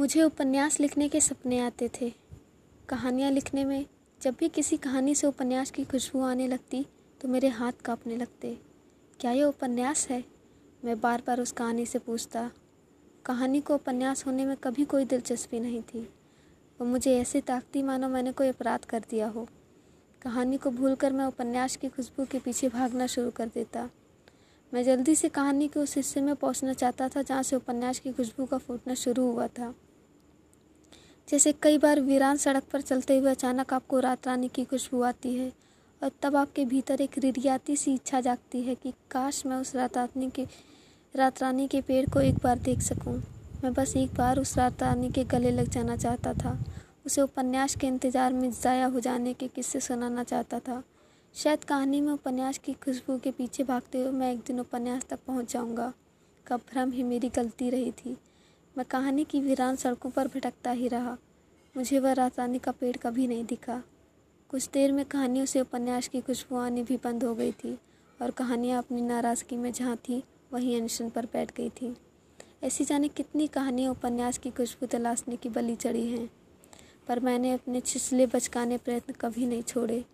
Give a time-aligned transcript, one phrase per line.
[0.00, 2.12] मुझे उपन्यास लिखने के सपने आते थे।
[2.88, 3.86] कहानियाँ लिखने में
[4.22, 6.86] जब भी किसी कहानी से उपन्यास की खुशबू आने लगती
[7.20, 8.56] तो मेरे हाथ कांपने लगते।
[9.20, 10.24] क्या ये उपन्यास है?
[10.84, 12.50] मैं बार बार उस कहानी से पूछता।
[13.24, 16.00] कहानी को उपन्यास होने में कभी कोई दिलचस्पी नहीं थी।
[16.80, 19.46] वो मुझे ऐसे ताकती मानो मैंने कोई अपराध कर दिया हो।
[20.22, 23.88] कहानी को भूलकर मैं उपन्यास की खुशबू के पीछे भागना शुरू कर देता।
[24.72, 28.12] मैं जल्दी से कहानी के उस हिस्से में पहुँचना चाहता था जहाँ से उपन्यास की
[28.12, 29.74] खुशबू का फूटना शुरू हुआ था।
[31.30, 35.34] जैसे कई बार वीरान सड़क पर चलते हुए अचानक आपको रात रानी की खुशबू आती
[35.34, 35.50] है
[36.02, 39.96] और तब आपके भीतर एक रिरियाती सी इच्छा जागती है कि काश मैं उस रात
[39.96, 40.46] रानी के,
[41.14, 43.14] रात रानी के पेड़ को एक बार देख सकूँ।
[43.64, 46.58] मैं बस एक बार उस रात रानी के गले लग जाना चाहता था।
[47.06, 50.82] उसे उपन्यास के इंतज़ार में ज़ाया हो जाने के किस्से सुनाना चाहता था।
[51.34, 55.18] शायद कहानी में उपन्यास की खुशबू के पीछे भागते हुए मैं एक दिन उपन्यास तक
[55.26, 55.92] पहुँच जाऊँगा।
[56.46, 58.16] कब भ्रम ही मेरी गलती रही थी।
[58.76, 61.16] मैं कहानी की वीरान सड़कों पर भटकता ही रहा।
[61.74, 63.82] मुझे वह रातानी का पेड़ कभी नहीं दिखा।
[64.50, 67.76] कुछ देर में कहानियों से उपन्यास की खुशबू आनी भी बंद हो गई थी
[68.20, 70.22] और कहानियाँ अपनी नाराज़गी में जहाँ थी,
[70.52, 71.94] वहीं अनशन पर बैठ गई थी।
[72.64, 76.28] ऐसी जाने कितनी कहानियाँ उपन्यास की खुशबू तलाशने की बली चढ़ी हैं,
[77.08, 80.04] पर मैंने अपने छिछले बचकाने प्रयत्न कभी नहीं छोड़े।